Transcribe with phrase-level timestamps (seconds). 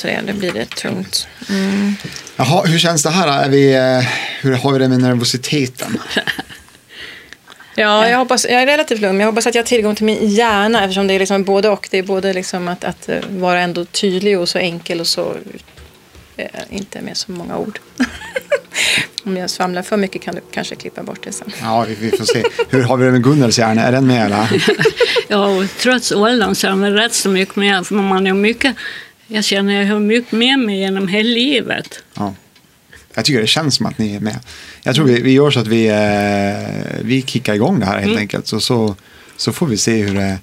[0.00, 1.28] Så det, det blir det tungt.
[1.48, 1.94] Mm.
[2.36, 3.44] Jaha, hur känns det här?
[3.44, 4.08] Är vi, eh,
[4.40, 5.98] hur har vi det med nervositeten?
[7.78, 10.04] Ja, jag, hoppas, jag är relativt lugn, men jag hoppas att jag har tillgång till
[10.04, 11.88] min hjärna eftersom det är liksom både och.
[11.90, 15.36] Det är både liksom att, att eh, vara ändå tydlig och så enkel och så
[16.36, 17.78] eh, inte med så många ord.
[19.24, 21.52] Om jag svamlar för mycket kan du kanske klippa bort det sen.
[21.62, 22.42] Ja, vi, vi får se.
[22.68, 23.82] Hur har vi det med Gunnels hjärna?
[23.82, 24.64] Är den med eller?
[25.28, 27.86] ja, trots åldern så är den rätt så mycket med.
[27.86, 28.76] För man är mycket,
[29.26, 32.02] jag känner att jag har mycket med mig genom hela livet.
[32.14, 32.34] Ja.
[33.14, 34.38] Jag tycker det känns som att ni är med.
[34.82, 38.06] Jag tror vi, vi gör så att vi, eh, vi kickar igång det här helt
[38.06, 38.18] mm.
[38.18, 38.46] enkelt.
[38.46, 38.96] Så, så,
[39.36, 40.38] så får vi se hur det,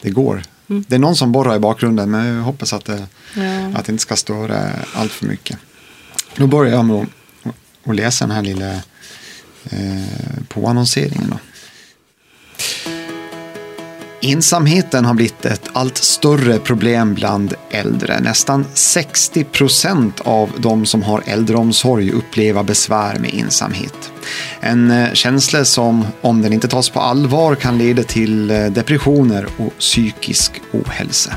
[0.00, 0.42] det går.
[0.68, 0.84] Mm.
[0.88, 3.06] Det är någon som borrar i bakgrunden men jag hoppas att det,
[3.36, 3.66] ja.
[3.74, 5.58] att det inte ska störa allt för mycket.
[6.36, 7.08] Då börjar jag med att,
[7.84, 8.72] att läsa den här lilla
[9.70, 11.30] eh, påannonseringen.
[11.30, 11.38] Då.
[14.24, 18.20] Ensamheten har blivit ett allt större problem bland äldre.
[18.20, 24.12] Nästan 60 procent av de som har äldreomsorg upplever besvär med ensamhet.
[24.60, 29.46] En eh, känsla som, om den inte tas på allvar, kan leda till eh, depressioner
[29.56, 31.36] och psykisk ohälsa.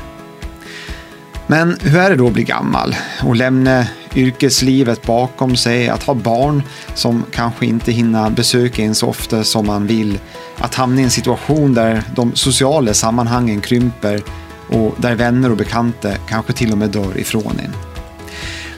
[1.46, 6.14] Men hur är det då att bli gammal och lämna yrkeslivet bakom sig, att ha
[6.14, 6.62] barn
[6.94, 10.18] som kanske inte hinner besöka en så ofta som man vill,
[10.58, 14.22] att hamna i en situation där de sociala sammanhangen krymper
[14.68, 17.72] och där vänner och bekanta kanske till och med dör ifrån en.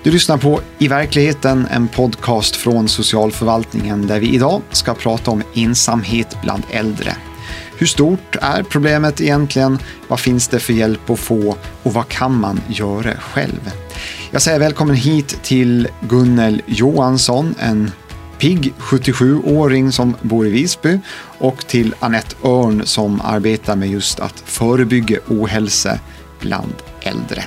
[0.03, 5.43] Du lyssnar på I verkligheten, en podcast från socialförvaltningen där vi idag ska prata om
[5.55, 7.17] ensamhet bland äldre.
[7.79, 9.79] Hur stort är problemet egentligen?
[10.09, 13.71] Vad finns det för hjälp att få och vad kan man göra själv?
[14.31, 17.91] Jag säger välkommen hit till Gunnel Johansson, en
[18.39, 20.99] pigg 77-åring som bor i Visby
[21.39, 25.99] och till Annette Örn som arbetar med just att förebygga ohälsa
[26.41, 27.45] bland äldre.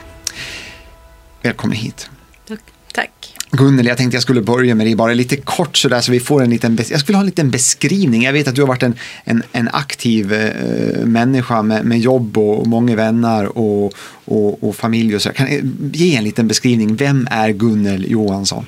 [1.41, 2.09] Välkommen hit.
[2.47, 2.61] Tack.
[2.93, 3.35] Tack.
[3.51, 6.43] Gunnel, jag tänkte jag skulle börja med dig bara lite kort sådär så vi får
[6.43, 8.23] en liten, jag skulle ha en liten beskrivning.
[8.23, 12.37] Jag vet att du har varit en, en, en aktiv eh, människa med, med jobb
[12.37, 13.93] och många vänner och,
[14.25, 15.29] och, och familj och så.
[15.29, 15.47] Kan
[15.93, 16.95] ge en liten beskrivning.
[16.95, 18.65] Vem är Gunnel Johansson?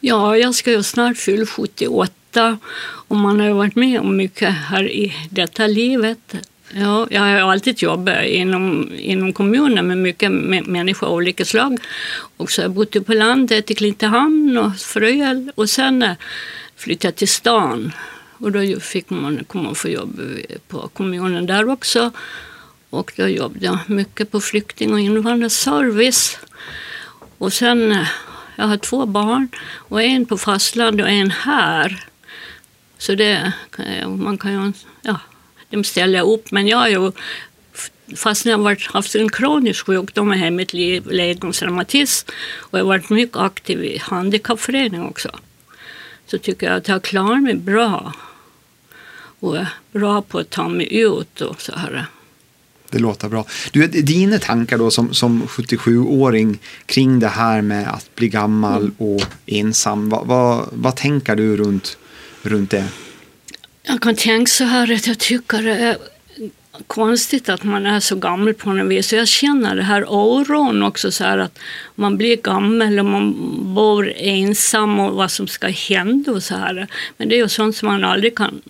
[0.00, 4.54] Ja, jag ska ju snart fylla 78 och man har ju varit med om mycket
[4.54, 6.34] här i detta livet.
[6.76, 10.32] Ja, jag har alltid jobbat inom, inom kommunen med mycket
[10.66, 11.78] människor av olika slag.
[12.36, 16.16] Och så har jag bott på landet i Klintehamn och Fröjel och sen eh,
[16.76, 17.92] flyttade jag till stan.
[18.38, 22.10] Och då fick man komma få jobb eh, på kommunen där också.
[22.90, 26.38] Och då jobbade jag mycket på flykting och invandrarservice.
[27.38, 28.08] Och sen, eh,
[28.56, 29.48] jag har två barn
[29.88, 32.06] och en på fastlandet och en här.
[32.98, 33.52] Så det,
[34.06, 35.20] man kan ju, ja,
[35.74, 36.50] de ställer upp.
[36.50, 37.12] Men jag har ju,
[38.16, 43.10] fast jag har haft en kronisk sjukdom i mitt liv, ledgångsreumatism, och jag har varit
[43.10, 45.30] mycket aktiv i handikappförening också,
[46.26, 48.12] så tycker jag att jag klarar mig bra.
[49.40, 52.06] Och är bra på att ta mig ut och så här.
[52.90, 53.46] Det låter bra.
[53.72, 58.94] Du, dina tankar då som, som 77-åring kring det här med att bli gammal mm.
[58.98, 61.98] och ensam, vad, vad, vad tänker du runt,
[62.42, 62.84] runt det?
[63.86, 65.96] Jag kan tänka så här att jag tycker det är
[66.86, 69.12] konstigt att man är så gammal på något vis.
[69.12, 71.58] Jag känner det här oron också så här att
[71.94, 73.34] man blir gammal och man
[73.74, 76.86] bor ensam och vad som ska hända och så här.
[77.16, 78.62] Men det är ju sånt som man aldrig kan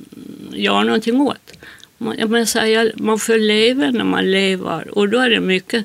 [0.52, 1.52] göra någonting åt.
[1.98, 5.84] Man, jag säga, man får leva när man lever och då är det mycket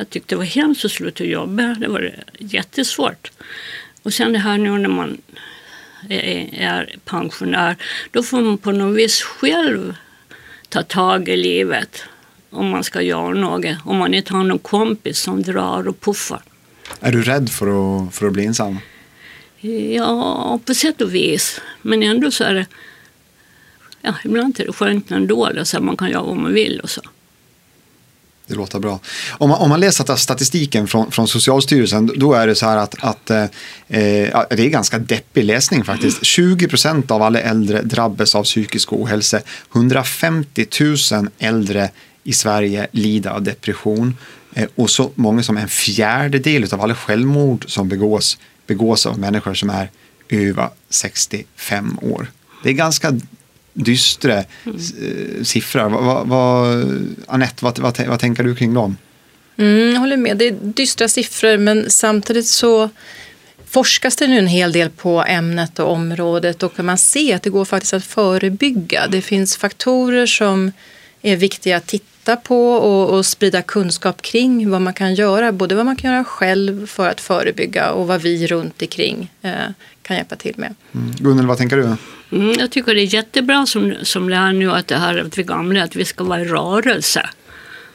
[0.00, 1.62] jag tyckte det var hemskt att sluta jobba.
[1.62, 3.30] Det var jättesvårt.
[4.02, 5.18] Och sen det här nu när man
[6.08, 7.76] är pensionär,
[8.10, 9.94] då får man på något vis själv
[10.68, 12.02] ta tag i livet
[12.50, 13.76] om man ska göra något.
[13.84, 16.42] Om man inte har någon kompis som drar och puffar.
[17.00, 18.78] Är du rädd för att, för att bli ensam?
[19.94, 21.60] Ja, på sätt och vis.
[21.82, 22.66] Men ändå så är det...
[24.02, 27.02] Ja, ibland är det skönt ändå, så man kan göra vad man vill och så.
[28.50, 29.00] Det låter bra.
[29.30, 32.94] Om man, om man läser statistiken från, från Socialstyrelsen då är det så här att,
[33.00, 33.44] att eh,
[33.86, 36.24] det är ganska deppig läsning faktiskt.
[36.24, 39.40] 20 procent av alla äldre drabbas av psykisk ohälsa.
[39.74, 40.66] 150
[41.12, 41.90] 000 äldre
[42.24, 44.16] i Sverige lider av depression
[44.54, 49.54] eh, och så många som en fjärdedel av alla självmord som begås begås av människor
[49.54, 49.90] som är
[50.28, 52.26] över 65 år.
[52.62, 53.12] Det är ganska
[53.72, 55.44] dystra mm.
[55.44, 55.88] siffror.
[55.88, 56.84] Vad, vad,
[57.26, 58.96] Anette, vad, vad, vad tänker du kring dem?
[59.56, 60.36] Mm, jag håller med.
[60.36, 62.90] Det är dystra siffror men samtidigt så
[63.66, 67.50] forskas det nu en hel del på ämnet och området och man ser att det
[67.50, 69.06] går faktiskt att förebygga.
[69.08, 70.72] Det finns faktorer som
[71.22, 75.52] är viktiga att titta titta på och, och, sprida kunskap kring vad man kan göra.
[75.52, 79.52] Både vad man kan göra själv för att förebygga och vad vi runt omkring eh,
[80.02, 80.74] kan hjälpa till med.
[80.94, 81.12] Mm.
[81.18, 81.96] Gunnel, vad tänker du?
[82.32, 85.42] Mm, jag tycker det är jättebra som, som lär nu att det här att vi
[85.42, 87.28] gamla, att vi ska vara i rörelse.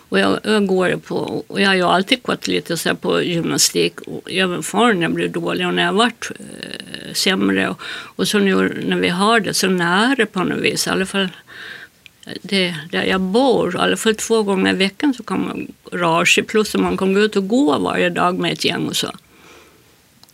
[0.09, 4.01] Och jag, jag, går på, och jag har ju alltid gått lite så på gymnastik,
[4.01, 7.69] och även förr när jag blev dålig och när jag varit eh, sämre.
[7.69, 7.81] Och,
[8.15, 11.29] och, så nu när vi har det så nära på något vis, i alla fall
[12.41, 16.25] det, där jag bor, i alla fall två gånger i veckan så kan man röra
[16.25, 18.95] sig, plus att man kan gå ut och gå varje dag med ett gäng och
[18.95, 19.11] så.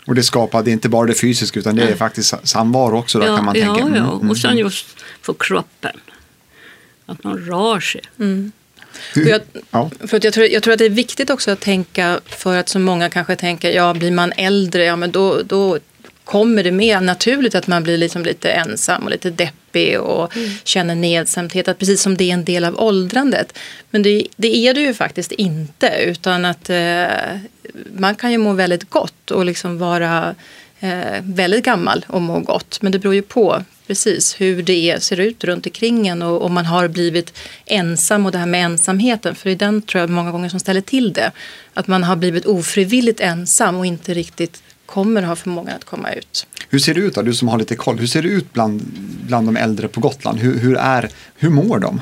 [0.05, 3.35] Och det är inte bara det fysiska utan det är faktiskt samvaro också då ja,
[3.35, 3.81] kan man ja, tänka.
[3.81, 4.63] Mm, ja, mm, och sen mm.
[4.63, 4.85] just
[5.21, 5.99] för kroppen.
[7.05, 8.01] Att man rör sig.
[8.19, 8.51] Mm.
[9.15, 9.41] Jag,
[9.71, 9.91] ja.
[10.07, 12.69] för att jag, tror, jag tror att det är viktigt också att tänka, för att
[12.69, 15.79] så många kanske tänker, ja blir man äldre, ja men då, då
[16.23, 19.60] kommer det med naturligt att man blir liksom lite ensam och lite deppig
[19.97, 20.49] och mm.
[20.63, 23.57] känner nedsamhet, att precis som det är en del av åldrandet.
[23.89, 27.05] Men det, det är det ju faktiskt inte, utan att eh,
[27.95, 30.35] man kan ju må väldigt gott och liksom vara
[30.79, 32.81] eh, väldigt gammal och må gott.
[32.81, 36.53] Men det beror ju på precis hur det ser ut runt omkring en och om
[36.53, 40.09] man har blivit ensam och det här med ensamheten, för det är den tror jag
[40.09, 41.31] många gånger som ställer till det.
[41.73, 46.47] Att man har blivit ofrivilligt ensam och inte riktigt kommer ha förmågan att komma ut.
[46.69, 48.81] Hur ser det ut då, du som har lite koll, hur ser det ut bland,
[49.27, 50.39] bland de äldre på Gotland?
[50.39, 52.01] Hur, hur, är, hur mår de?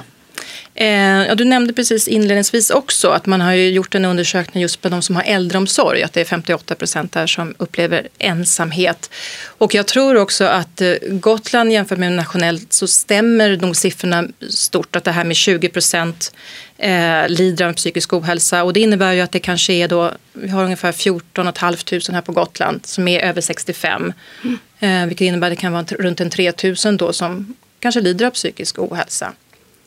[0.80, 4.90] Eh, ja, du nämnde precis inledningsvis också att man har gjort en undersökning just på
[4.90, 9.12] de som har äldreomsorg, att det är 58 procent där som upplever ensamhet.
[9.46, 14.96] Och jag tror också att eh, Gotland jämfört med nationellt så stämmer nog siffrorna stort,
[14.96, 16.34] att det här med 20 procent
[16.78, 20.50] eh, lider av psykisk ohälsa och det innebär ju att det kanske är då, vi
[20.50, 24.14] har ungefär 14 500 här på Gotland som är över 65.
[24.44, 24.60] Mm.
[24.80, 26.54] Eh, vilket innebär att det kan vara runt en 3
[26.86, 29.34] 000 då som kanske lider av psykisk ohälsa.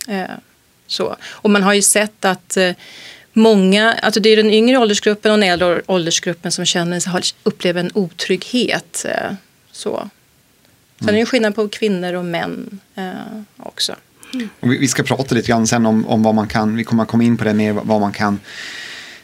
[0.08, 0.24] Eh,
[0.92, 1.16] så.
[1.24, 2.72] Och man har ju sett att eh,
[3.32, 7.02] många, alltså det är den yngre åldersgruppen och den äldre åldersgruppen som känner,
[7.42, 9.06] upplever en otrygghet.
[9.08, 9.32] Eh,
[9.72, 10.10] så.
[10.98, 13.10] Sen är det ju skillnad på kvinnor och män eh,
[13.56, 13.96] också.
[14.34, 14.48] Mm.
[14.60, 17.24] Och vi ska prata lite grann sen om, om vad man kan, vi kommer komma
[17.24, 18.40] in på det mer, vad man kan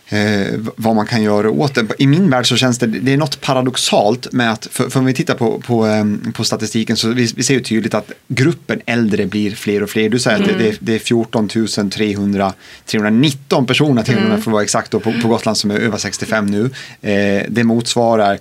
[0.08, 1.86] eh, vad man kan göra åt det.
[1.98, 5.06] I min värld så känns det, det är något paradoxalt med att, för, för om
[5.06, 8.80] vi tittar på, på, ehm, på statistiken så vi, vi ser ju tydligt att gruppen
[8.86, 10.08] äldre blir fler och fler.
[10.08, 10.50] Du säger mm.
[10.50, 11.48] att det, det, är 14
[11.90, 12.52] 300,
[12.86, 14.28] 319 personer till mm.
[14.28, 16.70] för att vara exakt då, på, på Gotland som är över 65 nu.
[17.02, 18.38] Eh, det motsvarar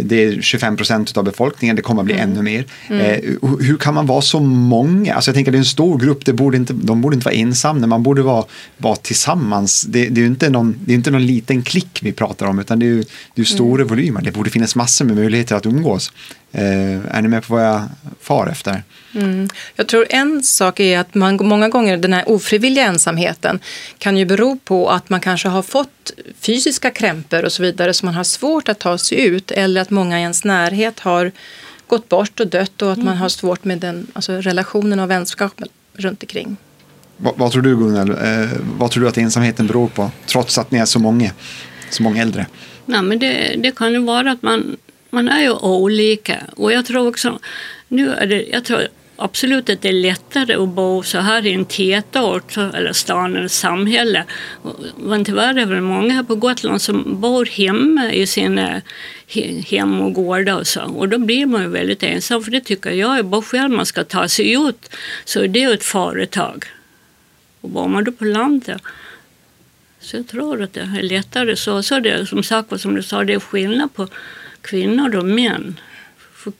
[0.00, 2.30] det är 25 procent av befolkningen, det kommer att bli mm.
[2.30, 2.64] ännu mer.
[2.88, 3.00] Mm.
[3.00, 5.14] Eh, hur kan man vara så många?
[5.14, 7.34] Alltså jag tänker det är en stor grupp, det borde inte, de borde inte vara
[7.34, 8.44] ensamma, man borde vara,
[8.76, 9.82] vara tillsammans.
[9.82, 12.58] Det, det är ju inte någon, det är inte någon liten klick vi pratar om,
[12.58, 13.04] utan det är ju
[13.34, 13.88] det är stora mm.
[13.88, 14.22] volymer.
[14.22, 16.12] Det borde finnas massor med möjligheter att umgås.
[16.52, 17.82] Eh, är ni med på vad jag
[18.20, 18.82] far efter?
[19.14, 19.48] Mm.
[19.76, 23.60] Jag tror en sak är att man många gånger den här ofrivilliga ensamheten
[23.98, 28.06] kan ju bero på att man kanske har fått fysiska krämpor och så vidare så
[28.06, 31.32] man har svårt att ta sig ut eller att många i ens närhet har
[31.86, 33.06] gått bort och dött och att mm.
[33.06, 36.56] man har svårt med den alltså relationen och vänskapen runt omkring.
[37.16, 38.10] Vad, vad tror du Gunnel?
[38.10, 41.30] Eh, vad tror du att ensamheten beror på trots att ni är så många,
[41.90, 42.46] så många äldre?
[42.86, 44.76] Nej, men det, det kan ju vara att man,
[45.12, 47.38] man är ju olika och jag tror också
[47.88, 51.52] nu är det, jag tror absolut att det är lättare att bo så här i
[51.52, 54.24] en tätort eller stan eller samhälle.
[54.96, 58.82] Men tyvärr är det många här på Gotland som bor hemma i sina
[59.28, 60.82] eh, hem och gårdar och så.
[60.82, 63.86] Och då blir man ju väldigt ensam för det tycker jag är bara själv man
[63.86, 64.90] ska ta sig ut
[65.24, 66.64] så är det ett företag.
[67.60, 68.82] Och bor man då på landet
[70.00, 71.82] så jag tror att det är lättare så.
[71.82, 74.08] Så det som sagt som du sa, det är skillnad på
[74.62, 75.80] kvinnor och män.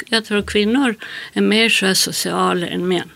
[0.09, 0.95] Jag tror att kvinnor
[1.33, 3.11] är mer så sociala än män.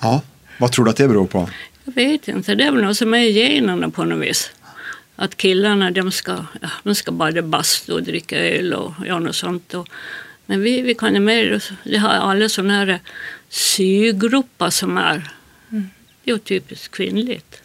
[0.00, 0.22] Ja,
[0.58, 1.48] vad tror du att det beror på?
[1.84, 4.50] Jag vet inte, det är väl något som är i generna på något vis.
[5.16, 9.36] Att killarna de ska, ja, de ska bada bastu och dricka öl och göra något
[9.36, 9.74] sånt.
[9.74, 9.88] Och,
[10.46, 13.00] men vi, vi kan ju mer, det har alla sådana här
[13.48, 15.30] sygrupper som är,
[15.70, 15.90] mm.
[16.24, 17.62] det är typiskt kvinnligt.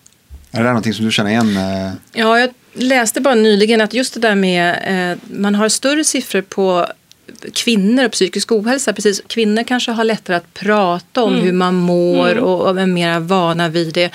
[0.51, 1.57] Är det någonting som du känner igen?
[1.57, 1.93] Eh?
[2.13, 6.41] Ja, jag läste bara nyligen att just det där med, eh, man har större siffror
[6.41, 6.87] på
[7.53, 8.93] kvinnor och psykisk ohälsa.
[8.93, 11.45] Precis, kvinnor kanske har lättare att prata om mm.
[11.45, 12.43] hur man mår mm.
[12.43, 14.11] och, och är mer vana vid det.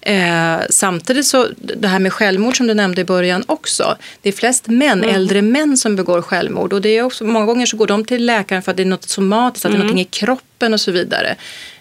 [0.00, 3.96] Eh, samtidigt så, det här med självmord som du nämnde i början också.
[4.22, 5.14] Det är flest män, mm.
[5.14, 6.72] äldre män som begår självmord.
[6.72, 8.86] Och det är också, många gånger så går de till läkaren för att det är
[8.86, 9.86] något somatiskt, att det är mm.
[9.86, 11.36] någonting i kroppen och så vidare.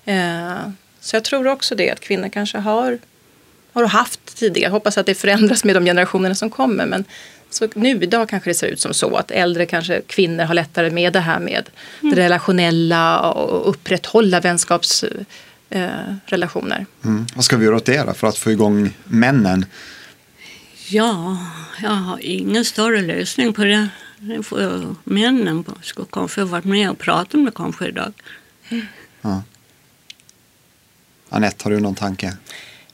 [0.05, 0.69] Eh,
[1.01, 2.99] så jag tror också det, att kvinnor kanske har,
[3.73, 4.67] har haft tidigare.
[4.67, 6.85] Jag hoppas att det förändras med de generationerna som kommer.
[6.85, 7.05] Men
[7.49, 10.89] så nu idag kanske det ser ut som så att äldre kanske kvinnor har lättare
[10.89, 11.69] med det här med
[12.01, 12.15] mm.
[12.15, 17.09] det relationella och upprätthålla vänskapsrelationer eh.
[17.09, 17.25] Mm.
[17.35, 19.65] Vad ska vi göra åt det då för att få igång männen?
[20.87, 21.37] Ja,
[21.81, 23.87] jag har ingen större lösning på det.
[24.17, 28.13] det får männen ska kanske varit med och prata om det kanske idag.
[29.21, 29.43] Ja.
[31.29, 32.37] Anette, har du någon tanke?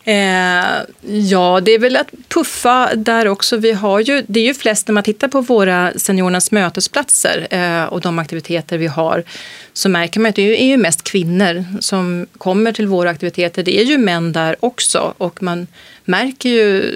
[0.03, 3.58] Eh, ja, det är väl att puffa där också.
[3.58, 7.84] Vi har ju, det är ju flest när man tittar på våra seniorernas mötesplatser eh,
[7.84, 9.24] och de aktiviteter vi har
[9.74, 13.63] så märker man att det är ju mest kvinnor som kommer till våra aktiviteter.
[13.63, 15.68] Det är ju män där också och man
[16.06, 16.91] märker ju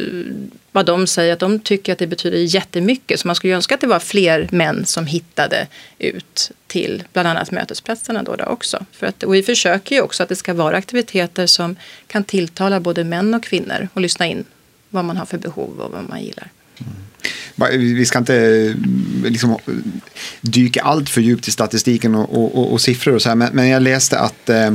[0.73, 3.19] vad de säger, att de tycker att det betyder jättemycket.
[3.19, 5.67] Så man skulle önska att det var fler män som hittade
[5.99, 8.85] ut till bland annat mötesplatserna då, då också.
[8.91, 11.75] För att, och vi försöker ju också att det ska vara aktiviteter som
[12.07, 14.43] kan tilltala både män och kvinnor och lyssna in
[14.89, 16.51] vad man har för behov och vad man gillar.
[16.77, 17.95] Mm.
[17.95, 18.75] Vi ska inte eh,
[19.31, 19.57] liksom,
[20.41, 23.67] dyka allt för djupt i statistiken och, och, och siffror och så här, men, men
[23.67, 24.73] jag läste att eh,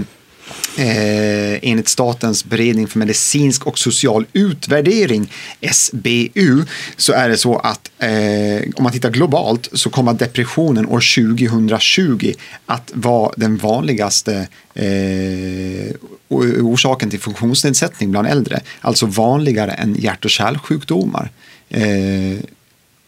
[0.78, 6.64] Eh, enligt Statens beredning för medicinsk och social utvärdering, SBU,
[6.96, 12.32] så är det så att eh, om man tittar globalt så kommer depressionen år 2020
[12.66, 15.94] att vara den vanligaste eh,
[16.28, 21.30] orsaken till funktionsnedsättning bland äldre, alltså vanligare än hjärt och kärlsjukdomar.
[21.68, 22.38] Eh,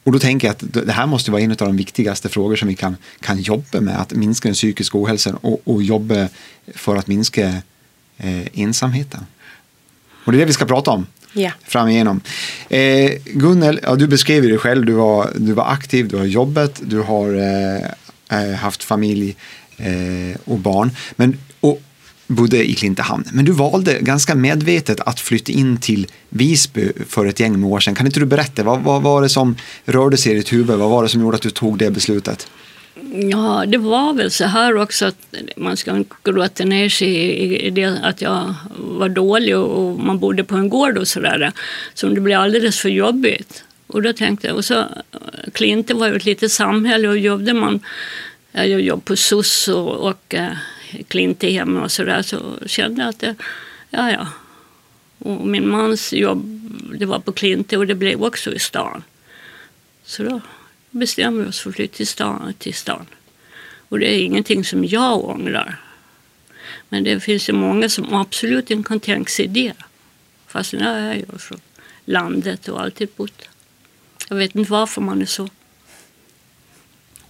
[0.05, 2.69] och då tänker jag att det här måste vara en av de viktigaste frågor som
[2.69, 6.29] vi kan, kan jobba med, att minska den psykiska ohälsan och, och jobba
[6.75, 7.49] för att minska
[8.17, 9.21] eh, ensamheten.
[10.25, 11.53] Och det är det vi ska prata om yeah.
[11.65, 12.21] framigenom.
[12.69, 16.81] Eh, Gunnel, ja, du beskrev dig själv, du var, du var aktiv, du har jobbat,
[16.85, 19.37] du har eh, eh haft familj
[19.77, 20.91] eh, och barn.
[21.17, 21.39] Men,
[22.31, 23.25] bodde i Klintehamn.
[23.33, 27.81] Men du valde ganska medvetet att flytta in till Visby för ett gäng med år
[27.81, 27.95] sedan.
[27.95, 30.79] Kan inte du berätta, vad, vad var det som rörde sig i ditt huvud?
[30.79, 32.49] Vad var det som gjorde att du tog det beslutet?
[33.13, 37.17] Ja, det var väl så här också att man ska inte gråta ner sig
[37.67, 41.53] i det att jag var dålig och man bodde på en gård och sådär.
[41.95, 43.65] Så det blev alldeles för jobbigt.
[43.87, 44.85] Och då tänkte jag, och så
[45.53, 47.81] Klinte var ju ett litet samhälle och jobbade man,
[48.53, 50.53] jag jobbade på SOS och, och eh,
[51.09, 53.35] Klint hemma och sådär så kände jag att det,
[53.91, 54.27] ja ja.
[55.19, 56.61] Och min mans jobb
[56.99, 59.03] det var på Klinte och det blev också i stan.
[60.05, 60.41] Så då
[60.91, 63.07] bestämde vi oss för att flytta till stan, till stan.
[63.89, 65.81] Och det är ingenting som jag ångrar.
[66.89, 69.73] Men det finns ju många som absolut inte kan tänka sig det.
[70.47, 71.61] Fast jag är ju från
[72.05, 73.49] landet och alltid bott.
[74.29, 75.49] Jag vet inte varför man är så.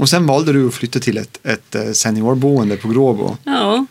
[0.00, 3.36] Och sen valde du att flytta till ett, ett eh, seniorboende på Gråbo.
[3.44, 3.86] Ja,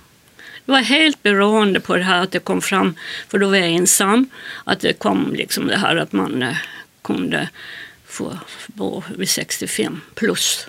[0.66, 2.96] det var helt beroende på det här att det kom fram,
[3.28, 4.30] för då var jag ensam,
[4.64, 6.56] att det kom liksom det här att man eh,
[7.02, 7.50] kunde
[8.06, 8.38] få
[8.68, 10.68] bo vid 65 plus.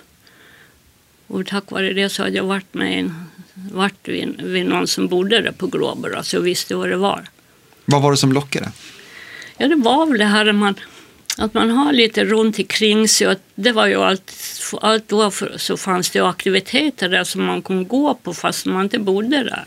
[1.27, 3.25] Och tack vare det så hade jag varit med en,
[3.71, 7.29] varit vid, vid någon som bodde där på Gråbo, så jag visste vad det var.
[7.85, 8.71] Vad var det som lockade?
[9.57, 10.75] Ja, det var väl det här att man
[11.37, 13.27] att man har lite runt omkring sig.
[13.27, 14.33] Och det var ju allt,
[14.81, 18.99] allt då så fanns det aktiviteter där som man kunde gå på fast man inte
[18.99, 19.65] bodde där.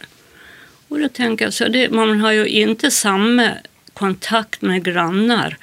[0.88, 3.50] Och då tänker jag så det, man har ju inte samma
[3.92, 5.56] kontakt med grannar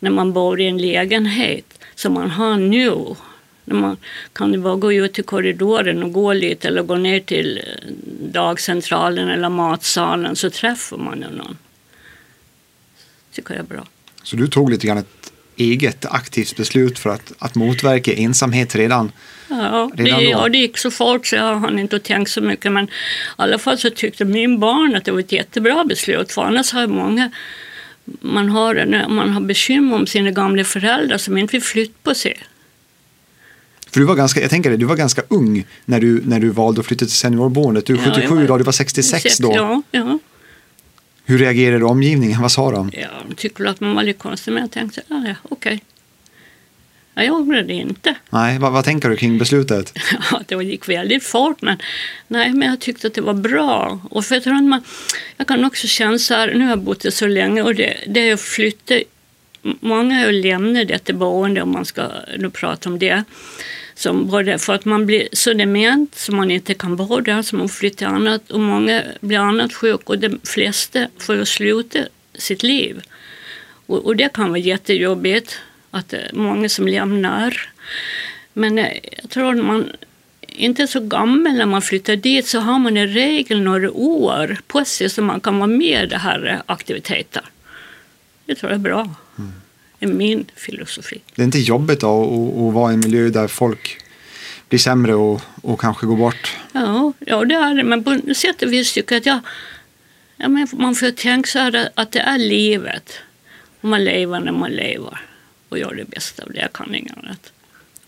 [0.00, 3.16] när man bor i en lägenhet som man har nu.
[3.64, 3.96] När man
[4.32, 7.92] kan ju bara gå ut i korridoren och gå lite eller gå ner till eh,
[8.32, 11.58] dagcentralen eller matsalen så träffar man ju någon.
[13.32, 13.86] tycker jag är bra.
[14.22, 15.15] Så du tog lite grann ett
[15.56, 19.12] eget aktivt beslut för att, att motverka ensamhet redan?
[19.48, 22.72] Ja, redan det, ja, det gick så fort så jag hann inte tänkt så mycket.
[22.72, 22.88] Men i
[23.36, 26.32] alla fall så tyckte min barn att det var ett jättebra beslut.
[26.32, 27.30] För annars har många
[28.20, 32.38] man har, man har bekymmer om sina gamla föräldrar som inte vill flytta på sig.
[33.90, 36.50] För du var ganska, jag tänker det, du var ganska ung när du, när du
[36.50, 37.86] valde att flytta till seniorboendet.
[37.86, 39.52] Du är 77 ja, idag, du var 66 då.
[39.54, 40.18] Ja, ja.
[41.28, 42.42] Hur reagerade omgivningen?
[42.42, 42.90] Vad sa de?
[42.94, 45.74] Ja, de tyckte att man var lite konstig, men jag tänkte, ja, ja okej.
[45.74, 45.80] Okay.
[47.14, 48.14] Ja, jag ångrar det inte.
[48.30, 49.98] Nej, vad, vad, tänker du kring beslutet?
[50.30, 51.78] Ja, det gick väldigt fort, men,
[52.28, 54.00] nej, men jag tyckte att det var bra.
[54.10, 54.82] Och för jag, tror man,
[55.36, 57.96] jag kan också känna så här, nu har jag bott där så länge och det,
[58.06, 58.94] det är att flytta,
[59.80, 62.08] många lämnar detta boende om man ska
[62.38, 63.24] nu prata om det.
[63.94, 67.56] Som både för att man blir så dement så man inte kan bo där, så
[67.56, 71.98] man flyttar annat och många blir annat sjuk och de flesta får sluta
[72.34, 73.02] sitt liv.
[73.86, 75.58] Och, och det kan vara jättejobbigt
[75.90, 77.72] att det är många som lämnar.
[78.52, 79.92] Men eh, jag tror att man
[80.40, 84.56] inte är så gammal när man flyttar dit så har man i regel några år
[84.66, 87.44] på sig så man kan vara med i det här eh, aktiviteten.
[88.46, 89.14] Det tror jag är bra.
[89.98, 91.20] Det är min filosofi.
[91.34, 93.98] Det är inte jobbigt då att, att vara i en miljö där folk
[94.68, 96.56] blir sämre och, och kanske går bort?
[96.72, 97.84] Ja, ja, det är det.
[97.84, 99.40] Men på sätt och vis tycker jag att jag
[100.36, 103.12] Ja, men man får tänka så här att det är livet.
[103.80, 105.20] Och man lever när man lever
[105.68, 106.60] och gör det bästa av det.
[106.60, 107.52] Jag kan inget annat.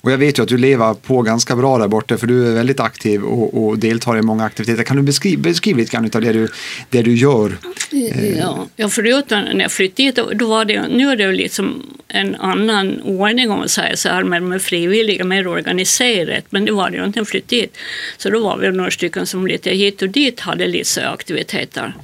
[0.00, 2.54] Och jag vet ju att du lever på ganska bra där borta för du är
[2.54, 4.82] väldigt aktiv och, och deltar i många aktiviteter.
[4.82, 6.48] Kan du beskriva, beskriva lite grann av det du,
[6.90, 7.58] det du gör?
[7.92, 11.82] Eh, ja, ja förutom när jag flyttade dit, då, var det, nu är det liksom
[12.08, 16.44] en annan ordning om man säger så här, med, med frivilliga, mer organiserat.
[16.50, 17.76] Men det var det ju inte när jag flyttade dit.
[18.16, 21.94] Så då var vi några stycken som lite hit och dit hade lite aktiviteter.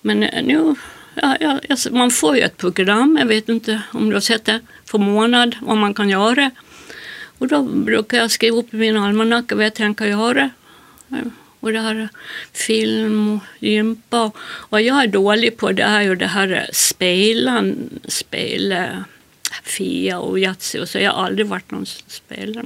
[0.00, 0.74] Men eh, nu,
[1.14, 4.44] ja, ja, alltså, man får ju ett program, jag vet inte om du har sett
[4.44, 6.50] det, för månad, vad man kan göra.
[7.38, 10.50] Och då brukar jag skriva upp i min almanacka vad jag tänker göra.
[11.10, 12.08] Ehm, och det här
[12.52, 14.22] film och gympa.
[14.24, 14.36] Och
[14.68, 19.04] vad jag är dålig på det är ju det här spelan, spela
[19.62, 20.98] Fia och Yatzy och så.
[20.98, 22.64] Jag har aldrig varit någon spelare.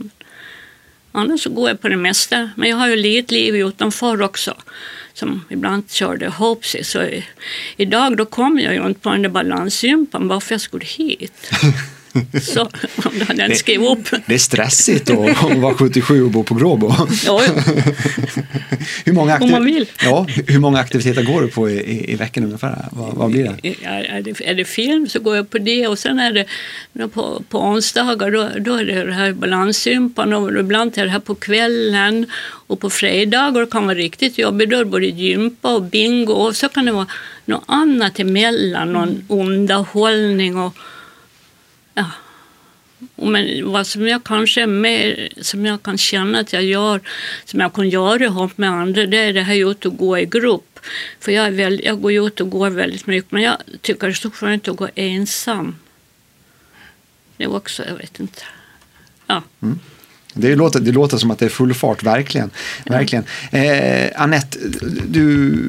[1.12, 2.50] Annars så går jag på det mesta.
[2.56, 4.54] Men jag har ju lite liv utanför också.
[5.14, 6.84] Som ibland körde Hopsy.
[6.84, 7.08] Så
[7.76, 11.50] idag då kom jag ju inte på den där balansgympan bara för jag skulle hit.
[12.42, 12.60] Så,
[13.04, 14.22] om du hade inte skrivit upp.
[14.26, 16.94] Det är stressigt att vara 77 och bo på Gråbo.
[17.26, 17.42] Ja,
[19.04, 19.86] hur, många om man vill.
[20.02, 22.84] Ja, hur många aktiviteter går du på i, i, i veckan ungefär?
[22.92, 23.68] Vad, vad blir det?
[23.84, 24.40] Är, det?
[24.44, 28.30] är det film så går jag på det och sen är det på, på onsdagar
[28.30, 32.26] då, då är det det här balansgympan och ibland är det här på kvällen
[32.66, 34.70] och på fredagar kan vara riktigt jobbigt.
[34.70, 37.06] Då är det både gympa och bingo och så kan det vara
[37.44, 40.74] något annat emellan, någon underhållning och
[41.98, 42.04] Ja.
[43.16, 47.00] Men vad som jag kanske är mer, som jag kan känna att jag gör,
[47.44, 50.26] som jag kan göra ihop med andra, det är det här ut och gå i
[50.26, 50.80] grupp.
[51.20, 54.12] För jag, är väl, jag går ut och går väldigt mycket, men jag tycker det
[54.12, 55.76] är så skönt att gå ensam.
[57.36, 58.42] Det är också, jag vet inte.
[59.26, 59.42] Ja.
[59.62, 59.78] Mm.
[60.34, 62.50] Det låter, det låter som att det är full fart, verkligen.
[62.86, 63.24] verkligen.
[63.50, 64.58] Eh, Annette,
[65.08, 65.62] du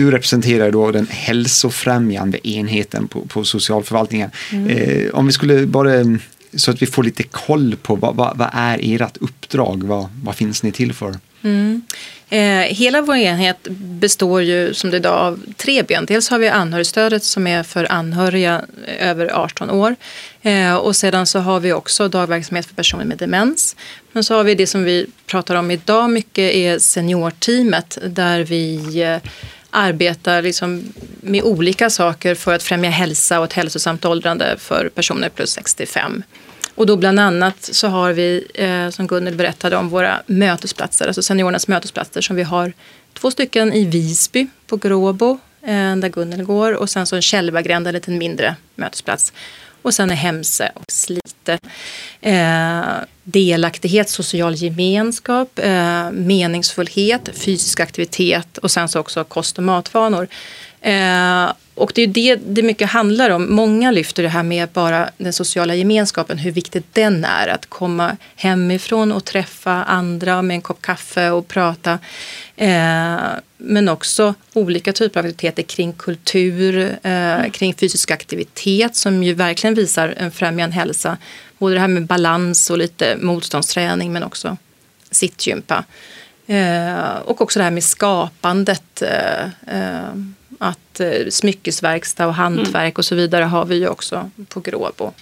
[0.00, 4.30] du representerar då den hälsofrämjande enheten på, på socialförvaltningen.
[4.52, 4.68] Mm.
[4.68, 5.90] Eh, om vi skulle bara,
[6.54, 9.82] så att vi får lite koll på vad, vad, vad är ert uppdrag?
[9.82, 11.14] Vad, vad finns ni till för?
[11.42, 11.82] Mm.
[12.32, 16.06] Eh, hela vår enhet består ju som det idag av tre ben.
[16.06, 18.64] Dels har vi anhörigstödet som är för anhöriga
[19.00, 19.96] över 18 år.
[20.42, 23.76] Eh, och sedan så har vi också dagverksamhet för personer med demens.
[24.12, 29.00] Men så har vi det som vi pratar om idag mycket är seniorteamet där vi
[29.02, 29.30] eh,
[29.70, 35.28] arbetar liksom med olika saker för att främja hälsa och ett hälsosamt åldrande för personer
[35.28, 36.22] plus 65.
[36.74, 41.22] Och då bland annat så har vi, eh, som Gunnel berättade om, våra mötesplatser, alltså
[41.22, 42.72] seniorernas mötesplatser som vi har
[43.12, 47.86] två stycken i Visby på Gråbo, eh, där Gunnel går, och sen så en Källbagränd,
[47.86, 49.32] en liten mindre mötesplats.
[49.82, 51.58] Och sen är Hemse och Slite.
[52.20, 52.82] Eh,
[53.24, 60.28] delaktighet, social gemenskap, eh, meningsfullhet, fysisk aktivitet och sen så också kost och matvanor.
[60.80, 63.54] Eh, och det är det det mycket handlar om.
[63.54, 67.48] Många lyfter det här med bara den sociala gemenskapen, hur viktigt den är.
[67.48, 71.98] Att komma hemifrån och träffa andra med en kopp kaffe och prata.
[72.56, 73.18] Eh,
[73.56, 79.74] men också olika typer av aktiviteter kring kultur, eh, kring fysisk aktivitet som ju verkligen
[79.74, 81.16] visar en främjande hälsa.
[81.58, 84.56] Både det här med balans och lite motståndsträning men också
[85.10, 85.84] sittgympa.
[86.46, 89.02] Eh, och också det här med skapandet.
[89.02, 90.14] Eh, eh
[91.00, 95.12] att smyckesverkstad och hantverk och så vidare har vi ju också på Gråbo.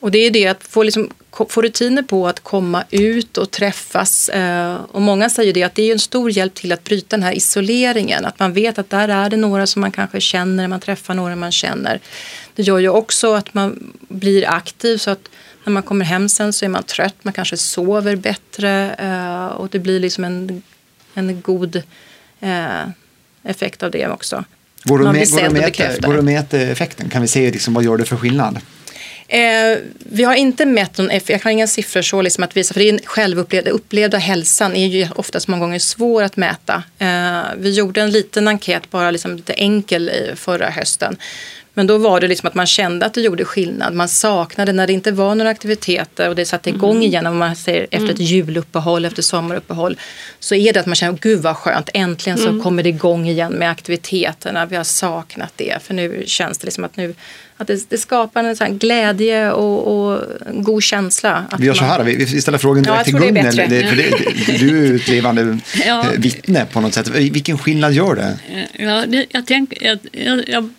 [0.00, 1.10] Och det är det att få, liksom,
[1.48, 4.28] få rutiner på att komma ut och träffas.
[4.28, 7.22] Eh, och många säger det att det är en stor hjälp till att bryta den
[7.22, 8.24] här isoleringen.
[8.24, 11.36] Att man vet att där är det några som man kanske känner, man träffar några
[11.36, 12.00] man känner.
[12.54, 15.28] Det gör ju också att man blir aktiv så att
[15.64, 19.68] när man kommer hem sen så är man trött, man kanske sover bättre eh, och
[19.68, 20.62] det blir liksom en,
[21.14, 21.82] en god
[23.42, 24.44] effekt av det också.
[24.86, 27.08] Går det att mäta, effekten?
[27.08, 28.58] Kan vi se liksom, vad gör det för skillnad?
[29.28, 32.74] Eh, vi har inte mätt någon effekt, jag har inga siffror så liksom att visa,
[32.74, 36.82] för är självupplevda upplevda hälsan är ju oftast många gånger svår att mäta.
[36.98, 41.16] Eh, vi gjorde en liten enkät, bara liksom lite enkel förra hösten.
[41.76, 43.94] Men då var det liksom att man kände att det gjorde skillnad.
[43.94, 47.02] Man saknade när det inte var några aktiviteter och det satte igång mm.
[47.02, 47.26] igen.
[47.26, 48.26] Om man säger efter ett mm.
[48.26, 49.98] juluppehåll, efter sommaruppehåll.
[50.40, 52.62] Så är det att man känner, gud vad skönt, äntligen så mm.
[52.62, 54.66] kommer det igång igen med aktiviteterna.
[54.66, 55.82] Vi har saknat det.
[55.82, 57.14] För nu känns det liksom att nu,
[57.56, 61.44] att det, det skapar en sån glädje och, och en god känsla.
[61.58, 63.52] vi gör så här, vi, vi ställer frågan direkt ja, till Gunnel.
[63.52, 66.00] För det, du är ett levande ja.
[66.00, 67.08] Eh, vittne på något sätt.
[67.08, 68.38] Vilken skillnad gör det?
[68.72, 70.70] Ja, det, jag tänker, jag, jag, jag,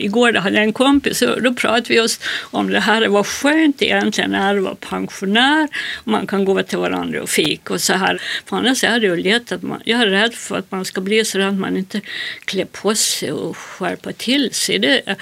[0.00, 3.00] igår hade jag en kompis och då pratade vi just om det här.
[3.00, 7.28] Det var skönt egentligen när du var pensionär och man kan gå till varandra och
[7.28, 8.22] fika och så här.
[8.44, 11.00] För annars är det ju lätt att man, jag är rädd för att man ska
[11.00, 12.00] bli så att man inte
[12.44, 14.78] klär på sig och skärpa till sig.
[14.78, 15.16] Det,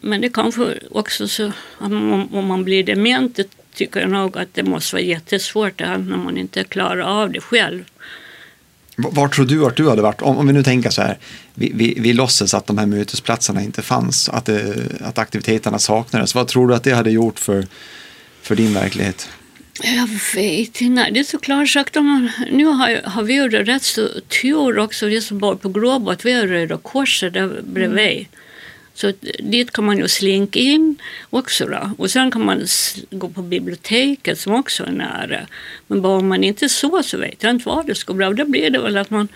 [0.00, 4.62] men det kanske också så om man blir dement det tycker jag nog att det
[4.62, 7.84] måste vara jättesvårt när man inte klarar av det själv.
[8.96, 10.22] Var tror du att du hade varit?
[10.22, 11.18] Om, om vi nu tänker så här,
[11.54, 16.34] vi, vi, vi låtsas att de här mötesplatserna inte fanns, att, det, att aktiviteterna saknades.
[16.34, 17.66] Vad tror du att det hade gjort för,
[18.42, 19.28] för din verklighet?
[19.82, 21.10] Jag vet inte.
[21.10, 21.96] Det är såklart sagt.
[21.96, 24.08] Om nu har, har vi ju rätt så
[24.42, 28.16] tur också, vi som bor på Gråbo, att vi har Röda Korset där bredvid.
[28.16, 28.26] Mm.
[28.98, 30.96] Så dit kan man ju slinka in
[31.30, 31.66] också.
[31.66, 31.90] Då.
[31.98, 32.66] Och sen kan man
[33.10, 35.46] gå på biblioteket som också är nära.
[35.86, 38.26] Men bara om man inte så så vet jag inte vad det ska bli.
[38.26, 39.28] Då blir det väl att man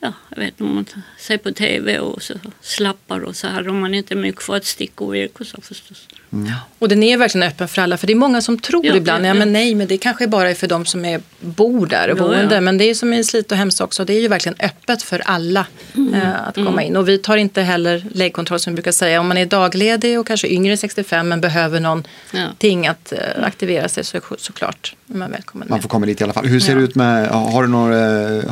[0.00, 0.86] ja, jag vet om man
[1.18, 4.56] ser på tv och så slappar och så här om man inte är mycket för
[4.56, 6.08] att sticka iväg och så förstås.
[6.42, 6.52] Mm.
[6.78, 9.24] Och den är verkligen öppen för alla för det är många som tror ja, ibland,
[9.24, 9.34] ja, ja.
[9.34, 12.22] men nej men det kanske bara är för de som är, bor där och ja,
[12.22, 12.60] boende.
[12.60, 15.22] Men det är som i Slit och Hemsa också, det är ju verkligen öppet för
[15.24, 16.14] alla mm.
[16.14, 16.84] äh, att komma mm.
[16.84, 16.96] in.
[16.96, 19.20] Och vi tar inte heller läggkontroll som vi brukar säga.
[19.20, 23.88] Om man är dagledig och kanske yngre än 65 men behöver någonting att äh, aktivera
[23.88, 25.68] sig så är såklart man välkommen.
[25.70, 26.46] Man får komma dit i alla fall.
[26.46, 27.96] Hur ser det ut med, har du, några,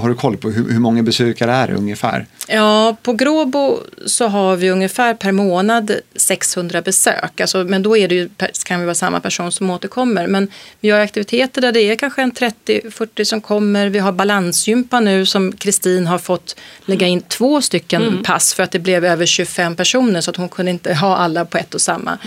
[0.01, 2.27] har du koll på hur, hur många besökare är det ungefär?
[2.49, 7.41] Ja, på Gråbo så har vi ungefär per månad 600 besök.
[7.41, 8.29] Alltså, men då är det ju,
[8.65, 10.27] kan det vara samma person som återkommer.
[10.27, 10.49] Men
[10.81, 13.89] vi har aktiviteter där det är kanske en 30-40 som kommer.
[13.89, 18.23] Vi har balansgympa nu som Kristin har fått lägga in två stycken mm.
[18.23, 21.45] pass för att det blev över 25 personer så att hon kunde inte ha alla
[21.45, 22.19] på ett och samma.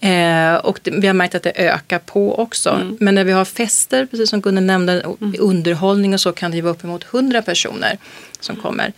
[0.00, 0.54] Mm.
[0.54, 2.70] Eh, och det, vi har märkt att det ökar på också.
[2.70, 2.96] Mm.
[3.00, 5.34] Men när vi har fester, precis som Gunnel nämnde, mm.
[5.38, 7.98] underhållning och så kan det vara uppemot 100 personer
[8.40, 8.62] som mm.
[8.62, 8.92] kommer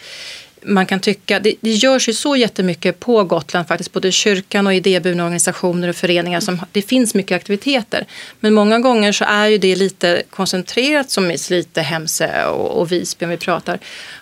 [0.62, 4.74] man kan tycka, det, det görs ju så jättemycket på Gotland faktiskt, både kyrkan och
[4.74, 6.40] idéburna organisationer och föreningar.
[6.40, 8.06] Som, det finns mycket aktiviteter.
[8.40, 12.92] Men många gånger så är ju det lite koncentrerat som i Slite, Hemse och, och
[12.92, 13.78] Visby om vi pratar.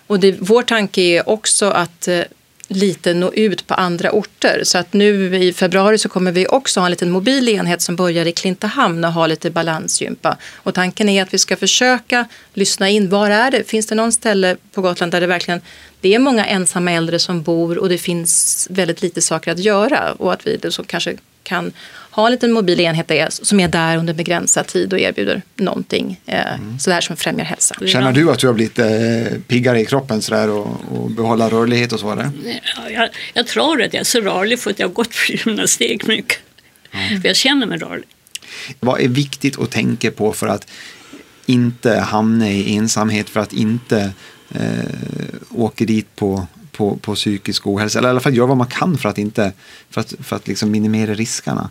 [0.07, 2.21] Och det, vår tanke är också att eh,
[2.69, 4.61] lite nå ut på andra orter.
[4.65, 7.97] Så att nu i februari så kommer vi också ha en liten mobil enhet som
[7.97, 10.37] börjar i Klintehamn och ha lite balansgympa.
[10.55, 13.09] Och tanken är att vi ska försöka lyssna in.
[13.09, 13.65] Var är det?
[13.65, 15.61] Finns det någon ställe på Gotland där det verkligen
[16.01, 20.13] det är många ensamma äldre som bor och det finns väldigt lite saker att göra
[20.13, 21.73] och att vi då så kanske kan
[22.19, 26.21] ha en liten mobil enhet där, som är där under begränsad tid och erbjuder någonting
[26.27, 26.79] eh, mm.
[26.79, 27.75] sådär som främjar hälsa.
[27.87, 31.93] Känner du att du har blivit eh, piggare i kroppen sådär och, och behålla rörlighet
[31.93, 32.15] och så?
[32.15, 32.31] Där?
[32.91, 36.07] Jag, jag tror att jag är så rörlig för att jag har gått på gymnastik
[36.07, 36.39] mycket.
[36.93, 37.21] Mm.
[37.21, 38.09] För jag känner mig rörlig.
[38.81, 40.71] Vad är viktigt att tänka på för att
[41.47, 44.13] inte hamna i ensamhet, för att inte
[44.55, 44.61] eh,
[45.51, 46.47] åka dit på
[46.79, 47.99] på, på psykisk ohälsa.
[47.99, 49.53] Eller i alla fall gör vad man kan för att, inte,
[49.91, 51.71] för att, för att liksom minimera riskerna.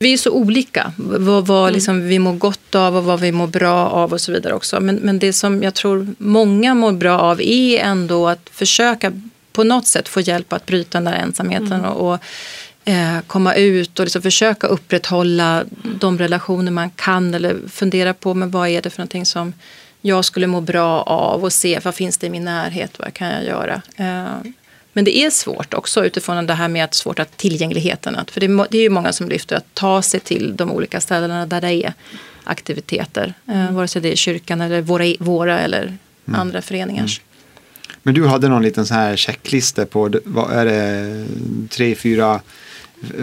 [0.00, 1.74] Vi är så olika, vad, vad mm.
[1.74, 4.80] liksom vi mår gott av och vad vi mår bra av och så vidare också.
[4.80, 9.12] Men, men det som jag tror många mår bra av är ändå att försöka
[9.52, 11.84] på något sätt få hjälp att bryta den där ensamheten mm.
[11.84, 12.20] och, och
[12.84, 15.64] eh, komma ut och liksom försöka upprätthålla
[16.00, 19.52] de relationer man kan eller fundera på men vad är det för någonting som
[20.00, 23.28] jag skulle må bra av och se vad finns det i min närhet, vad kan
[23.28, 23.82] jag göra?
[23.96, 24.50] Eh,
[24.98, 28.16] men det är svårt också utifrån det här med att svårt att tillgängligheten.
[28.30, 31.00] För det är, det är ju många som lyfter att ta sig till de olika
[31.00, 31.92] ställena där det är
[32.44, 33.34] aktiviteter.
[33.48, 36.40] Eh, vare sig det är kyrkan eller våra, våra eller mm.
[36.40, 37.20] andra föreningars.
[37.20, 37.96] Mm.
[38.02, 41.26] Men du hade någon liten så här checklista på, vad är det,
[41.68, 42.40] tre, fyra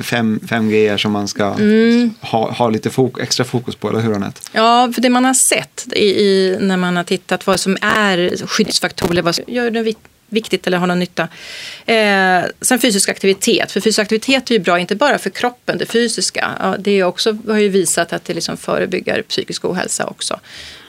[0.01, 2.13] fem, fem grejer som man ska mm.
[2.21, 4.41] ha, ha lite fok extra fokus på, eller hur Anette?
[4.51, 8.47] Ja, för det man har sett i, i, när man har tittat vad som är
[8.47, 9.95] skyddsfaktorer, vad som gör det
[10.29, 11.27] viktigt eller har någon nytta.
[11.85, 15.85] Eh, sen fysisk aktivitet, för fysisk aktivitet är ju bra inte bara för kroppen, det
[15.85, 16.51] fysiska.
[16.59, 20.39] Ja, det är också, har ju visat att det liksom förebygger psykisk ohälsa också.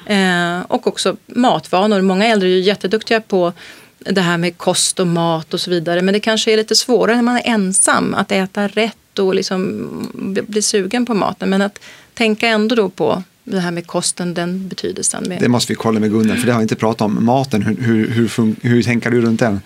[0.07, 2.01] Eh, och också matvanor.
[2.01, 3.53] Många äldre är ju jätteduktiga på
[3.99, 6.03] det här med kost och mat och så vidare.
[6.03, 10.33] Men det kanske är lite svårare när man är ensam att äta rätt och liksom
[10.47, 11.51] bli sugen på maten.
[11.51, 11.79] Men att
[12.15, 15.25] tänka ändå då på det här med kosten, den betydelsen.
[15.29, 15.41] Med...
[15.41, 17.25] Det måste vi kolla med Gunnar, för det har vi inte pratat om.
[17.25, 19.61] Maten, hur, hur, hur, hur tänker du runt den?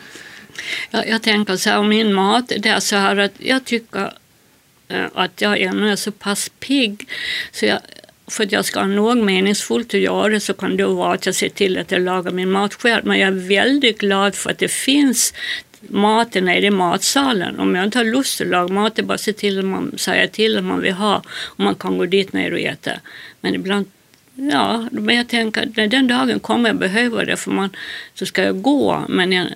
[0.90, 4.12] Jag, jag tänker så här om min mat, det är så här att jag tycker
[4.88, 7.08] eh, att jag ännu är så pass pigg
[7.52, 7.80] så jag
[8.30, 11.34] för att jag ska ha något meningsfullt att göra så kan det vara att jag
[11.34, 13.06] ser till att jag lagar min mat själv.
[13.06, 15.34] Men jag är väldigt glad för att det finns
[15.80, 17.60] maten är i matsalen.
[17.60, 19.64] Om jag inte har lust att laga mat, det är bara att se till att
[19.64, 22.92] man säger till att man vill ha och man kan gå dit ner och äta.
[23.40, 23.86] Men ibland
[24.34, 27.70] Ja, men jag tänker att den dagen kommer jag behöva det för man,
[28.14, 29.04] så ska jag gå.
[29.08, 29.46] Men jag,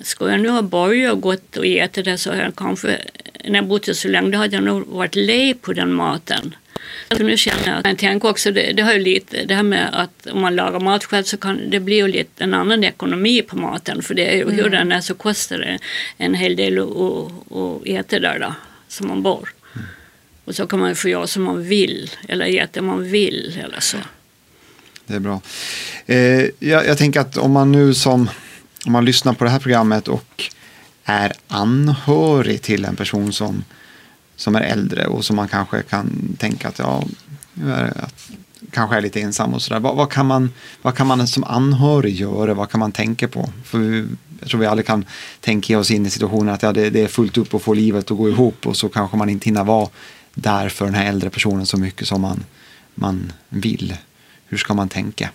[0.00, 2.98] ska jag nu ha börjat gått och ätit det så har jag kanske,
[3.44, 6.54] när jag bott så länge, då hade jag nog varit le på den maten.
[7.10, 9.88] Så nu känner jag, jag tänker också, det, det har ju lite, det här med
[9.92, 13.42] att om man lagar mat själv så kan det bli ju lite en annan ekonomi
[13.42, 14.02] på maten.
[14.02, 14.54] För det är ju mm.
[14.54, 15.78] hur den är så kostar det
[16.16, 18.54] en hel del att, att, att äta där då,
[18.88, 19.54] som man bor.
[19.74, 19.86] Mm.
[20.44, 23.96] Och så kan man få göra som man vill, eller äta man vill eller så.
[25.06, 25.40] Det är bra.
[26.06, 26.16] Eh,
[26.58, 28.28] jag, jag tänker att om man nu som
[28.86, 30.50] om man lyssnar på det här programmet och
[31.04, 33.64] är anhörig till en person som,
[34.42, 37.04] som är äldre och som man kanske kan tänka att ja,
[37.96, 38.30] att,
[38.70, 39.80] kanske är lite ensam och sådär.
[39.80, 40.50] Vad, vad, kan man,
[40.82, 42.54] vad kan man som anhörig göra?
[42.54, 43.50] Vad kan man tänka på?
[43.64, 44.06] För vi,
[44.40, 45.04] jag tror vi alla kan
[45.40, 48.10] tänka oss in i situationen att ja, det, det är fullt upp att få livet
[48.10, 49.88] att gå ihop och så kanske man inte hinner vara
[50.34, 52.44] där för den här äldre personen så mycket som man,
[52.94, 53.96] man vill.
[54.46, 55.30] Hur ska man tänka?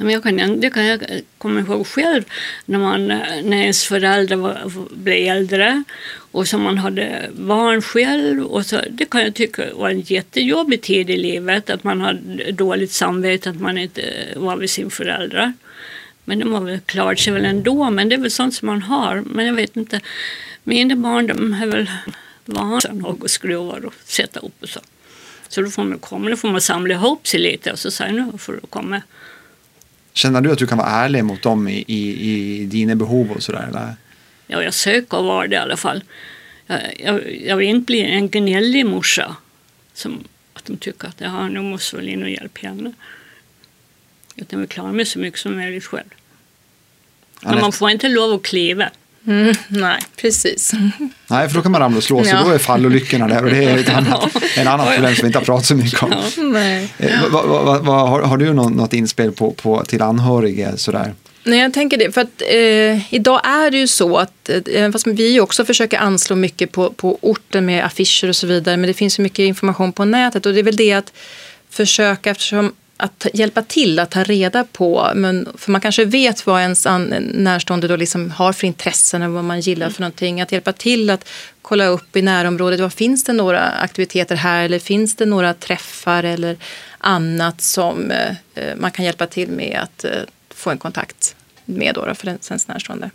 [0.00, 1.00] Men jag kan, det kan jag
[1.38, 2.22] komma ihåg själv
[2.64, 3.06] när, man,
[3.44, 5.84] när ens föräldrar var, blev äldre
[6.32, 8.44] och så man hade barn själv.
[8.44, 12.52] Och så, det kan jag tycka var en jättejobbig tid i livet, att man hade
[12.52, 14.02] dåligt samvete att man inte
[14.36, 15.52] var vid sin föräldrar.
[16.24, 18.82] Men de har väl klarat sig väl ändå, men det är väl sånt som man
[18.82, 19.22] har.
[19.26, 20.00] Men jag vet inte,
[20.64, 21.90] mina barn de är väl
[22.44, 24.80] vana att skruva och sätta upp och så.
[25.48, 28.12] Så då får man komma, då får man samla ihop sig lite och så säger
[28.12, 29.02] nu får du komma.
[30.12, 33.42] Känner du att du kan vara ärlig mot dem i, i, i dina behov och
[33.42, 33.94] sådär?
[34.46, 36.04] Ja, jag söker vara det i alla fall.
[36.66, 39.36] Jag, jag, jag vill inte bli en gnällig morsa.
[39.92, 42.92] Som att de tycker att ja, nu måste väl in och hjälpa henne.
[44.36, 46.08] Utan jag vill klara mig så mycket som möjligt själv.
[47.42, 48.90] Men man får inte lov att kliva.
[49.26, 50.72] Mm, nej, precis.
[51.26, 52.32] Nej, för då kan man ramla och slå sig.
[52.32, 52.42] Ja.
[52.44, 55.38] Då är fallolyckorna där och det är ett annat, en annan problem som vi inte
[55.38, 56.10] har pratat så mycket om.
[56.10, 56.92] Ja, nej.
[56.98, 61.14] Eh, va, va, va, har, har, du något, något inspel på, på, till anhöriga sådär?
[61.44, 62.12] Nej, jag tänker det.
[62.12, 66.36] För att eh, idag är det ju så att, eh, fast vi också försöker anslå
[66.36, 69.92] mycket på, på orten med affischer och så vidare, men det finns ju mycket information
[69.92, 71.12] på nätet och det är väl det att
[71.70, 75.12] försöka, eftersom att hjälpa till att ta reda på.
[75.14, 76.86] Men, för man kanske vet vad ens
[77.20, 80.40] närstående då liksom har för intressen och vad man gillar för någonting.
[80.40, 81.28] Att hjälpa till att
[81.62, 82.80] kolla upp i närområdet.
[82.80, 86.56] Vad finns det några aktiviteter här eller finns det några träffar eller
[86.98, 90.10] annat som eh, man kan hjälpa till med att eh,
[90.54, 93.10] få en kontakt med då, då för ens närstående.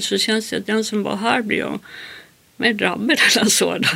[0.00, 1.78] Så känns det att den som var här blir
[2.56, 3.78] mer drabbad eller så.
[3.78, 3.88] Då.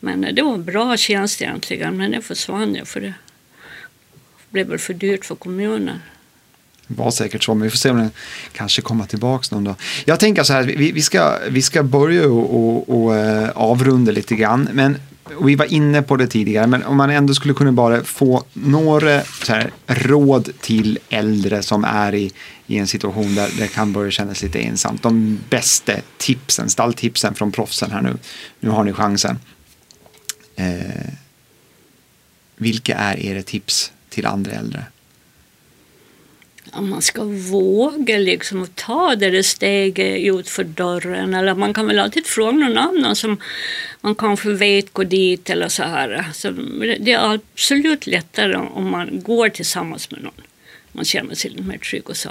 [0.00, 3.14] Men det var en bra tjänst egentligen, men det försvann ju för det
[4.50, 5.98] blev väl för dyrt för kommunen.
[6.86, 8.10] Det var säkert så, men vi får se om den
[8.52, 9.74] kanske kommer tillbaka någon dag.
[10.04, 14.12] Jag tänker så här, vi, vi, ska, vi ska börja och, och, och eh, avrunda
[14.12, 14.96] lite grann, men
[15.40, 19.22] vi var inne på det tidigare, men om man ändå skulle kunna bara få några
[19.48, 22.32] här, råd till äldre som är i,
[22.66, 25.02] i en situation där det kan börja kännas lite ensamt.
[25.02, 28.16] De bästa tipsen, stalltipsen från proffsen här nu.
[28.60, 29.38] Nu har ni chansen.
[30.56, 31.10] Eh,
[32.56, 34.84] vilka är era tips till andra äldre?
[36.80, 41.34] man ska våga liksom ta det där steget ut för dörren.
[41.34, 43.40] Eller man kan väl alltid fråga någon annan som
[44.00, 46.26] man kanske vet går dit eller så här.
[46.32, 46.50] Så
[47.00, 50.42] det är absolut lättare om man går tillsammans med någon.
[50.92, 52.30] Man känner sig lite mer trygg och så.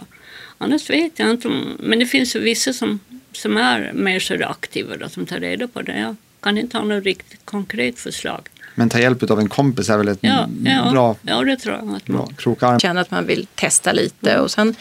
[0.57, 1.49] Annars vet jag inte.
[1.79, 2.99] men det finns vissa som,
[3.31, 5.99] som är mer så aktiva då, som tar reda på det.
[5.99, 8.47] Jag kan inte ha något riktigt konkret förslag.
[8.77, 11.75] Men ta hjälp av en kompis är väl ett ja, ja, bra, ja, det tror
[11.75, 11.95] jag.
[11.95, 12.79] Att bra krokarm.
[12.79, 14.43] Känner att man vill testa lite mm.
[14.43, 14.75] och sen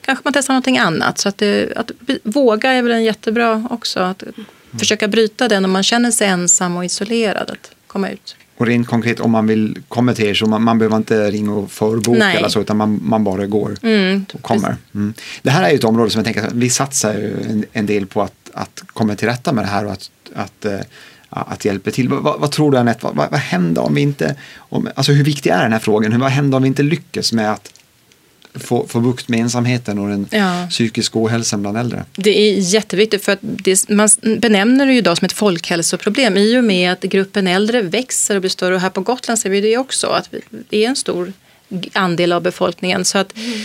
[0.00, 1.18] kanske man testar någonting annat.
[1.18, 1.90] Så att, det, att
[2.22, 4.00] våga är väl en jättebra också.
[4.00, 4.46] Att mm.
[4.78, 7.50] försöka bryta den om man känner sig ensam och isolerad.
[7.50, 8.36] Att komma ut.
[8.56, 11.52] Och rent konkret om man vill komma till er så man, man behöver inte ringa
[11.52, 12.36] och förboka Nej.
[12.36, 14.76] eller så utan man, man bara går mm, och kommer.
[14.94, 15.14] Mm.
[15.42, 17.14] Det här är ju ett område som jag tänker vi satsar
[17.48, 20.64] en, en del på att, att komma till rätta med det här och att, att
[20.64, 20.80] eh,
[21.30, 22.08] att hjälpa till.
[22.08, 25.24] Vad, vad, tror du Anette, vad, vad, vad händer om vi inte, om, alltså hur
[25.24, 26.12] viktig är den här frågan?
[26.12, 27.72] Hur, vad händer om vi inte lyckas med att
[28.54, 30.66] få, få bukt med ensamheten och den ja.
[30.70, 32.04] psykiska ohälsan bland äldre?
[32.16, 36.58] Det är jätteviktigt för att det, man benämner det ju idag som ett folkhälsoproblem i
[36.58, 39.60] och med att gruppen äldre växer och blir större och här på Gotland ser vi
[39.60, 40.30] det också att
[40.68, 41.32] det är en stor
[41.92, 43.04] andel av befolkningen.
[43.04, 43.60] Så att, mm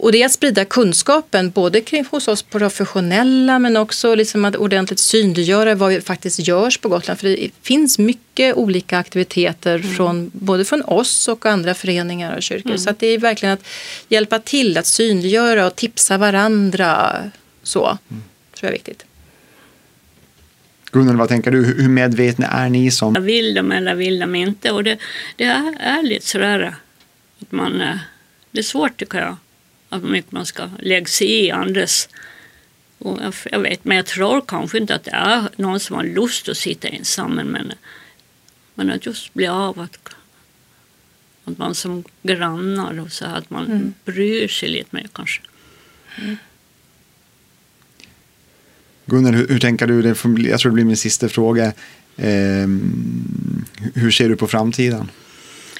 [0.00, 4.56] och det är att sprida kunskapen både kring hos oss professionella men också liksom att
[4.56, 7.20] ordentligt synliggöra vad vi faktiskt görs på Gotland.
[7.20, 9.94] För det finns mycket olika aktiviteter mm.
[9.94, 12.70] från, både från oss och andra föreningar och kyrkor.
[12.70, 12.78] Mm.
[12.78, 13.66] Så det är verkligen att
[14.08, 17.22] hjälpa till att synliggöra och tipsa varandra.
[17.62, 18.22] Så mm.
[18.54, 19.04] tror jag är viktigt.
[20.90, 21.64] Gunnel, vad tänker du?
[21.64, 23.24] Hur medvetna är ni som...
[23.24, 24.70] Vill de eller vill de inte?
[24.70, 24.98] Och det,
[25.36, 26.74] det är ärligt sådär
[27.40, 27.80] att man...
[27.80, 27.96] Eh,
[28.50, 29.36] det är svårt tycker jag
[29.88, 32.08] att mycket man ska lägga sig i andres.
[32.98, 36.04] Och jag, jag, vet, men jag tror kanske inte att det är någon som har
[36.04, 37.32] lust att sitta ensam.
[37.34, 37.72] Men,
[38.74, 40.14] men att just bli av att,
[41.44, 43.94] att man som grannar och så att man mm.
[44.04, 45.42] bryr sig lite mer kanske.
[46.18, 46.36] Mm.
[49.06, 50.02] Gunnar, hur, hur, tänker du?
[50.02, 50.08] Det
[50.48, 51.66] jag tror det blir min sista fråga.
[52.16, 52.68] Eh,
[53.94, 55.10] hur ser du på framtiden?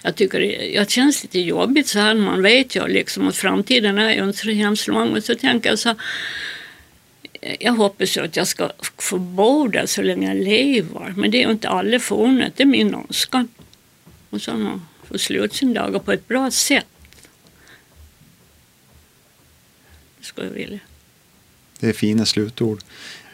[0.03, 2.15] Jag tycker det, känns lite jobbigt så här.
[2.15, 5.13] Man vet ju liksom att framtiden är ju inte så hemskt lång.
[5.13, 5.95] Men så tänker jag så
[7.61, 11.15] jag hoppas ju att jag ska få bo där så länge jag lever.
[11.17, 12.57] Men det är ju inte alla förunnat.
[12.57, 13.49] Det är min önskan.
[14.31, 16.87] Och så man får slut sina dagar på ett bra sätt.
[20.19, 20.79] Det skulle jag vilja.
[21.81, 22.81] Det är fina slutord.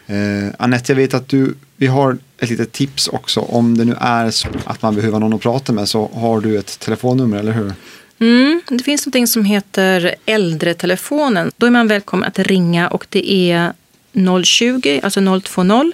[0.07, 3.41] Eh, Anette, jag vet att du, vi har ett litet tips också.
[3.41, 6.59] Om det nu är så att man behöver någon att prata med så har du
[6.59, 7.73] ett telefonnummer, eller hur?
[8.19, 11.53] Mm, det finns något som heter äldretelefonen.
[11.57, 13.73] Då är man välkommen att ringa och det är
[14.45, 15.93] 020, alltså 020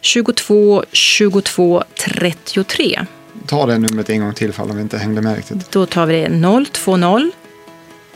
[0.00, 3.00] 22 22 33.
[3.46, 5.70] Ta det numret en gång till ifall vi inte hängde med riktigt.
[5.70, 7.30] Då tar vi det 020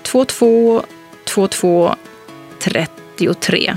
[0.03, 0.83] 22
[1.27, 1.95] 22
[2.61, 3.77] 33.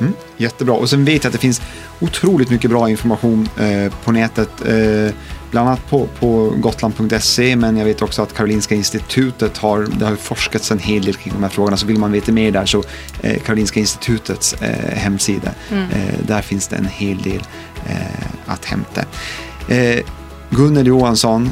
[0.00, 0.74] Mm, jättebra.
[0.74, 1.62] Och sen vet jag att det finns
[2.00, 4.50] otroligt mycket bra information eh, på nätet.
[4.66, 5.14] Eh,
[5.50, 10.16] bland annat på, på gotland.se men jag vet också att Karolinska institutet har, det har
[10.16, 12.82] forskats en hel del kring de här frågorna så vill man veta mer där så
[13.20, 15.90] eh, Karolinska institutets eh, hemsida, mm.
[15.90, 17.42] Eh, där finns det en hel del
[17.86, 19.04] eh, att hämta.
[19.68, 20.00] Eh,
[20.50, 21.50] Gunnel Johansson,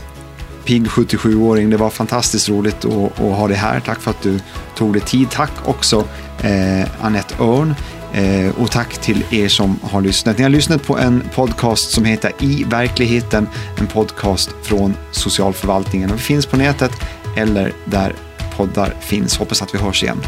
[0.65, 3.81] pigg 77-åring, det var fantastiskt roligt att, att ha dig här.
[3.81, 4.41] Tack för att du
[4.77, 5.31] tog dig tid.
[5.31, 6.05] Tack också
[6.43, 7.75] eh, Annette Örn
[8.13, 10.39] Eh, och tack till er som har lyssnat.
[10.39, 16.09] Ni har lyssnat på en podcast som heter I verkligheten, en podcast från socialförvaltningen.
[16.09, 16.93] Den finns på nätet
[17.37, 18.15] eller där
[18.57, 19.39] poddar finns.
[19.39, 20.19] Hoppas att vi hörs igen.